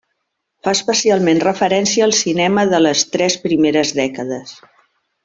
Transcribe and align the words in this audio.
Fa 0.67 0.71
especialment 0.77 1.41
referència 1.43 2.07
al 2.07 2.15
cinema 2.21 2.65
de 2.73 2.79
les 2.87 3.05
tres 3.17 3.37
primeres 3.47 3.93
dècades. 4.03 4.57